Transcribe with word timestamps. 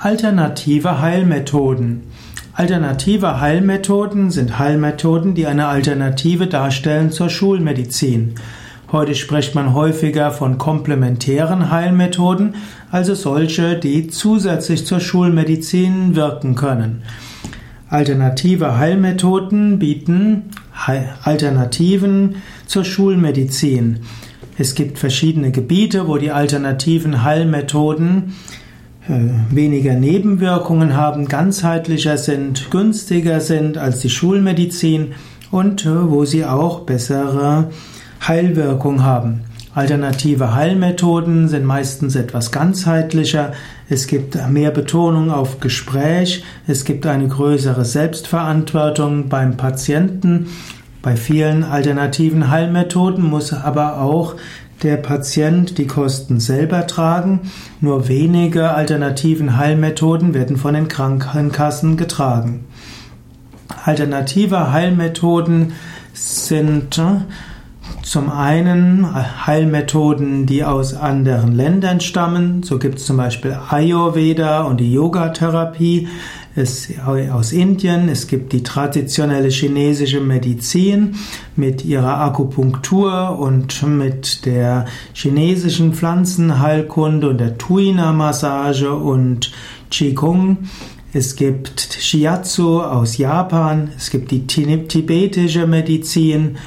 Alternative 0.00 1.00
Heilmethoden. 1.00 2.02
Alternative 2.52 3.40
Heilmethoden 3.40 4.30
sind 4.30 4.56
Heilmethoden, 4.56 5.34
die 5.34 5.44
eine 5.44 5.66
Alternative 5.66 6.46
darstellen 6.46 7.10
zur 7.10 7.28
Schulmedizin. 7.28 8.36
Heute 8.92 9.16
spricht 9.16 9.56
man 9.56 9.74
häufiger 9.74 10.30
von 10.30 10.56
komplementären 10.56 11.72
Heilmethoden, 11.72 12.54
also 12.92 13.16
solche, 13.16 13.76
die 13.76 14.06
zusätzlich 14.06 14.86
zur 14.86 15.00
Schulmedizin 15.00 16.14
wirken 16.14 16.54
können. 16.54 17.02
Alternative 17.88 18.78
Heilmethoden 18.78 19.80
bieten 19.80 20.44
Alternativen 21.24 22.36
zur 22.66 22.84
Schulmedizin. 22.84 23.98
Es 24.58 24.76
gibt 24.76 25.00
verschiedene 25.00 25.50
Gebiete, 25.50 26.06
wo 26.06 26.18
die 26.18 26.30
alternativen 26.30 27.24
Heilmethoden 27.24 28.34
weniger 29.08 29.94
Nebenwirkungen 29.94 30.96
haben, 30.96 31.26
ganzheitlicher 31.26 32.18
sind, 32.18 32.70
günstiger 32.70 33.40
sind 33.40 33.78
als 33.78 34.00
die 34.00 34.10
Schulmedizin 34.10 35.14
und 35.50 35.86
äh, 35.86 36.10
wo 36.10 36.24
sie 36.24 36.44
auch 36.44 36.80
bessere 36.80 37.70
Heilwirkung 38.26 39.02
haben. 39.02 39.44
Alternative 39.74 40.54
Heilmethoden 40.54 41.48
sind 41.48 41.64
meistens 41.64 42.16
etwas 42.16 42.50
ganzheitlicher. 42.50 43.52
Es 43.88 44.08
gibt 44.08 44.36
mehr 44.48 44.72
Betonung 44.72 45.30
auf 45.30 45.60
Gespräch. 45.60 46.42
Es 46.66 46.84
gibt 46.84 47.06
eine 47.06 47.28
größere 47.28 47.84
Selbstverantwortung 47.84 49.28
beim 49.28 49.56
Patienten. 49.56 50.48
Bei 51.00 51.16
vielen 51.16 51.62
alternativen 51.62 52.50
Heilmethoden 52.50 53.24
muss 53.24 53.52
aber 53.52 54.00
auch 54.00 54.34
der 54.82 54.96
Patient 54.96 55.78
die 55.78 55.86
Kosten 55.86 56.40
selber 56.40 56.86
tragen. 56.86 57.50
Nur 57.80 58.08
wenige 58.08 58.70
alternativen 58.70 59.56
Heilmethoden 59.56 60.34
werden 60.34 60.56
von 60.56 60.74
den 60.74 60.88
Krankenkassen 60.88 61.96
getragen. 61.96 62.64
Alternative 63.84 64.72
Heilmethoden 64.72 65.72
sind 66.12 66.98
äh, 66.98 67.20
zum 68.02 68.30
einen 68.30 69.06
Heilmethoden, 69.46 70.46
die 70.46 70.64
aus 70.64 70.94
anderen 70.94 71.54
Ländern 71.54 72.00
stammen. 72.00 72.62
So 72.62 72.78
gibt 72.78 72.98
es 72.98 73.06
zum 73.06 73.18
Beispiel 73.18 73.56
Ayurveda 73.68 74.62
und 74.62 74.78
die 74.78 74.92
Yoga-Therapie 74.92 76.08
aus 77.32 77.52
Indien. 77.52 78.08
Es 78.08 78.26
gibt 78.26 78.52
die 78.52 78.62
traditionelle 78.62 79.48
chinesische 79.48 80.20
Medizin 80.20 81.14
mit 81.56 81.84
ihrer 81.84 82.20
Akupunktur 82.20 83.38
und 83.38 83.82
mit 83.84 84.44
der 84.46 84.86
chinesischen 85.12 85.92
Pflanzenheilkunde 85.92 87.30
und 87.30 87.38
der 87.38 87.58
Tuina-Massage 87.58 88.92
und 88.92 89.52
Qigong. 89.90 90.58
Es 91.12 91.36
gibt 91.36 91.80
Shiatsu 91.80 92.82
aus 92.82 93.16
Japan, 93.16 93.90
es 93.96 94.10
gibt 94.10 94.30
die 94.30 94.46
tibetische 94.46 95.66
Medizin 95.66 96.58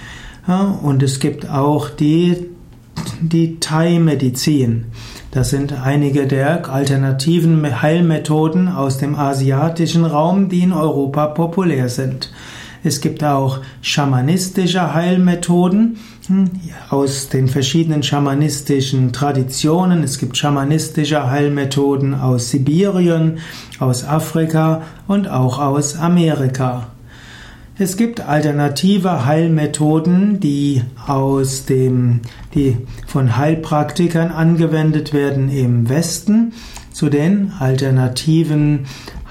und 0.82 1.04
es 1.04 1.20
gibt 1.20 1.48
auch 1.48 1.90
die, 1.90 2.50
die 3.22 3.60
Thai-Medizin. 3.60 4.86
Das 5.32 5.50
sind 5.50 5.74
einige 5.74 6.28
der 6.28 6.70
alternativen 6.70 7.82
Heilmethoden 7.82 8.68
aus 8.68 8.98
dem 8.98 9.16
asiatischen 9.16 10.06
Raum, 10.06 10.50
die 10.50 10.62
in 10.62 10.74
Europa 10.74 11.28
populär 11.28 11.90
sind. 11.90 12.32
Es 12.84 13.00
gibt 13.00 13.24
auch 13.24 13.60
schamanistische 13.82 14.94
Heilmethoden 14.94 15.98
hm, 16.28 16.50
aus 16.90 17.30
den 17.30 17.48
verschiedenen 17.48 18.02
schamanistischen 18.02 19.14
Traditionen. 19.14 20.04
Es 20.04 20.18
gibt 20.18 20.36
schamanistische 20.36 21.30
Heilmethoden 21.30 22.16
aus 22.16 22.50
Sibirien, 22.50 23.38
aus 23.80 24.04
Afrika 24.04 24.82
und 25.08 25.30
auch 25.30 25.60
aus 25.60 25.96
Amerika. 25.96 26.88
Es 27.82 27.98
gibt 27.98 28.22
alternative 28.22 29.26
Heilmethoden, 29.26 30.40
die 30.40 30.84
aus 31.08 31.66
dem, 31.66 32.20
die 32.54 32.78
von 33.08 33.38
Heilpraktikern 33.38 34.30
angewendet 34.30 35.14
werden 35.14 35.50
im 35.50 35.90
Westen. 35.90 36.54
Zu 36.94 37.10
den 37.10 37.54
alternativen 37.58 38.86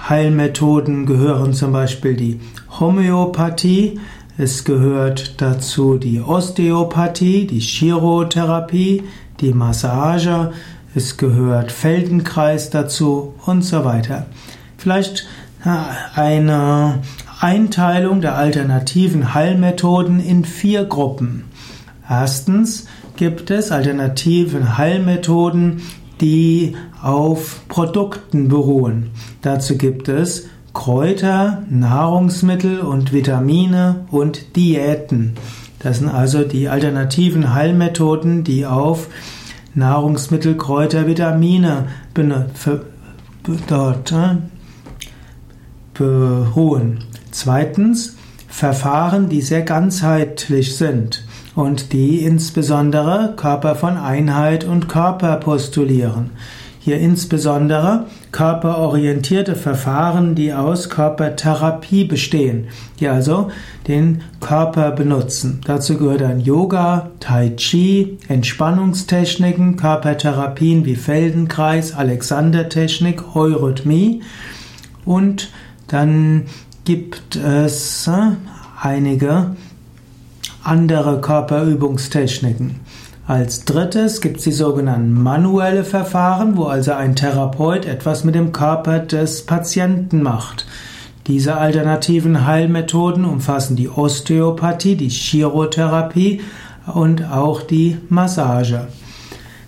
Heilmethoden 0.09 1.06
gehören 1.06 1.53
zum 1.53 1.71
Beispiel 1.71 2.16
die 2.16 2.41
Homöopathie, 2.81 4.00
es 4.37 4.65
gehört 4.65 5.41
dazu 5.41 5.97
die 5.97 6.21
Osteopathie, 6.21 7.47
die 7.47 7.60
Chirotherapie, 7.60 9.05
die 9.39 9.55
Massage, 9.55 10.50
es 10.97 11.16
gehört 11.16 11.71
Feldenkreis 11.71 12.71
dazu 12.71 13.33
und 13.47 13.62
so 13.62 13.84
weiter. 13.84 14.27
Vielleicht 14.77 15.28
eine 16.16 16.99
Einteilung 17.41 18.21
der 18.21 18.37
alternativen 18.37 19.33
Heilmethoden 19.33 20.21
in 20.21 20.45
vier 20.45 20.84
Gruppen. 20.84 21.45
Erstens 22.06 22.87
gibt 23.17 23.51
es 23.51 23.73
alternative 23.73 24.77
Heilmethoden, 24.77 25.81
die 26.21 26.77
auf 27.03 27.62
Produkten 27.69 28.49
beruhen. 28.49 29.11
Dazu 29.41 29.78
gibt 29.78 30.09
es 30.09 30.49
Kräuter, 30.75 31.62
Nahrungsmittel 31.71 32.81
und 32.81 33.15
Vitamine 33.15 34.05
und 34.11 34.55
Diäten. 34.57 35.33
Das 35.78 36.01
sind 36.01 36.09
also 36.11 36.45
die 36.45 36.69
alternativen 36.69 37.55
Heilmethoden, 37.55 38.45
die 38.45 38.67
auf 38.67 39.09
Nahrungsmittel, 39.75 40.59
Kräuter, 40.59 41.07
Vitamine 41.07 41.87
dort 43.67 44.12
beruhen. 46.00 47.05
Zweitens 47.31 48.16
Verfahren, 48.49 49.28
die 49.28 49.43
sehr 49.43 49.61
ganzheitlich 49.61 50.75
sind 50.75 51.25
und 51.55 51.93
die 51.93 52.25
insbesondere 52.25 53.34
Körper 53.37 53.75
von 53.75 53.99
Einheit 53.99 54.65
und 54.65 54.89
Körper 54.89 55.37
postulieren. 55.37 56.31
Hier 56.78 56.99
insbesondere 56.99 58.06
körperorientierte 58.33 59.55
Verfahren, 59.55 60.34
die 60.34 60.55
aus 60.55 60.89
Körpertherapie 60.89 62.05
bestehen, 62.05 62.69
die 62.99 63.09
also 63.09 63.50
den 63.87 64.22
Körper 64.41 64.93
benutzen. 64.93 65.60
Dazu 65.66 65.99
gehört 65.99 66.22
dann 66.22 66.41
Yoga, 66.41 67.10
Tai 67.21 67.50
Chi, 67.50 68.16
Entspannungstechniken, 68.28 69.77
Körpertherapien 69.77 70.87
wie 70.87 70.97
Feldenkreis, 70.97 71.94
Alexandertechnik, 71.94 73.37
Eurythmie 73.37 74.22
und 75.05 75.50
dann 75.91 76.45
gibt 76.84 77.37
es 77.37 78.06
äh, 78.06 78.33
einige 78.81 79.56
andere 80.62 81.21
Körperübungstechniken. 81.21 82.81
Als 83.27 83.65
drittes 83.65 84.21
gibt 84.21 84.39
es 84.39 84.45
die 84.45 84.53
sogenannten 84.53 85.12
manuelle 85.12 85.84
Verfahren, 85.84 86.56
wo 86.56 86.65
also 86.65 86.93
ein 86.93 87.15
Therapeut 87.15 87.87
etwas 87.87 88.25
mit 88.25 88.34
dem 88.34 88.53
Körper 88.53 88.99
des 88.99 89.47
Patienten 89.47 90.23
macht. 90.23 90.67
Diese 91.27 91.56
alternativen 91.56 92.47
Heilmethoden 92.47 93.25
umfassen 93.25 93.77
die 93.77 93.89
Osteopathie, 93.89 94.97
die 94.97 95.11
Chirotherapie 95.11 96.41
und 96.93 97.31
auch 97.31 97.62
die 97.62 97.99
Massage. 98.09 98.89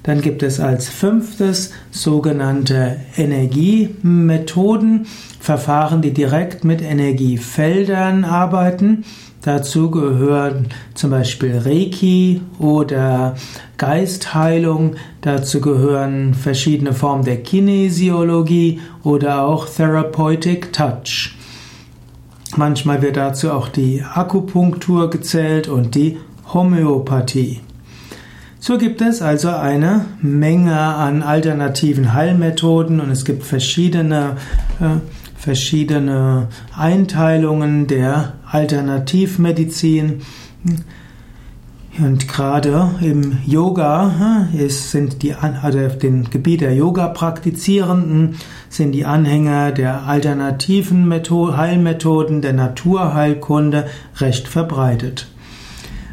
Dann 0.03 0.21
gibt 0.21 0.43
es 0.43 0.59
als 0.59 0.89
fünftes 0.89 1.73
sogenannte 1.91 2.97
Energiemethoden, 3.17 5.07
Verfahren, 5.39 6.03
die 6.03 6.13
direkt 6.13 6.65
mit 6.65 6.83
Energiefeldern 6.83 8.25
arbeiten. 8.25 9.05
Dazu 9.43 9.91
gehören 9.91 10.69
zum 10.95 11.11
Beispiel 11.11 11.59
Reiki 11.59 12.43
oder 12.59 13.35
Geistheilung. 13.77 14.95
Dazu 15.21 15.61
gehören 15.61 16.34
verschiedene 16.34 16.93
Formen 16.93 17.25
der 17.25 17.43
Kinesiologie 17.43 18.81
oder 19.03 19.43
auch 19.45 19.69
Therapeutic 19.69 20.72
Touch. 20.72 21.34
Manchmal 22.57 23.03
wird 23.03 23.16
dazu 23.16 23.51
auch 23.51 23.69
die 23.69 24.03
Akupunktur 24.03 25.10
gezählt 25.10 25.69
und 25.69 25.95
die 25.95 26.19
Homöopathie. 26.53 27.60
So 28.64 28.78
gibt 28.78 29.00
es 29.00 29.22
also 29.22 29.48
eine 29.48 30.04
Menge 30.20 30.78
an 30.78 31.24
alternativen 31.24 32.14
Heilmethoden 32.14 33.00
und 33.00 33.10
es 33.10 33.24
gibt 33.24 33.42
verschiedene, 33.42 34.36
äh, 34.78 35.00
verschiedene 35.36 36.47
Einteilungen 36.72 37.88
der 37.88 38.34
Alternativmedizin. 38.48 40.22
Und 41.98 42.28
gerade 42.28 42.92
im 43.00 43.38
Yoga 43.44 44.47
äh, 44.54 44.64
ist, 44.64 44.92
sind 44.92 45.24
die, 45.24 45.34
also 45.34 45.80
auf 45.80 45.98
dem 45.98 46.30
Gebiet 46.30 46.60
der 46.60 46.72
Yoga-Praktizierenden 46.72 48.36
sind 48.68 48.92
die 48.92 49.06
Anhänger 49.06 49.72
der 49.72 50.04
alternativen 50.06 51.09
Method 51.09 51.56
Heilmethoden 51.56 52.42
der 52.42 52.53
Naturheilkunde 52.53 53.88
recht 54.20 54.47
verbreitet. 54.47 55.32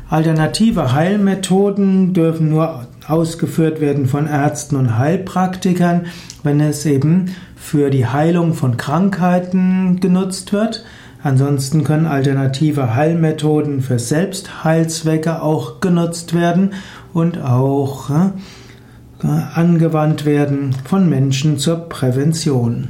Alternative 0.09 0.91
Heilmethoden 0.91 2.13
dürfen 2.13 2.49
nur 2.49 2.87
ausgeführt 3.07 3.79
werden 3.79 4.07
von 4.07 4.25
Ärzten 4.25 4.75
und 4.75 4.97
Heilpraktikern, 4.97 6.07
wenn 6.41 6.59
es 6.59 6.85
eben 6.87 7.35
für 7.55 7.91
die 7.91 8.07
Heilung 8.07 8.55
von 8.55 8.75
Krankheiten 8.75 9.99
genutzt 9.99 10.51
wird. 10.51 10.83
Ansonsten 11.21 11.83
können 11.83 12.07
alternative 12.07 12.95
Heilmethoden 12.95 13.81
für 13.81 13.99
Selbstheilzwecke 13.99 15.43
auch 15.43 15.79
genutzt 15.79 16.33
werden 16.33 16.73
und 17.13 17.41
auch 17.43 18.09
äh, 18.09 19.27
angewandt 19.53 20.25
werden 20.25 20.75
von 20.85 21.07
Menschen 21.07 21.59
zur 21.59 21.87
Prävention. 21.89 22.87